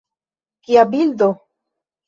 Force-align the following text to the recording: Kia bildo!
Kia 0.63 0.87
bildo! 0.95 1.29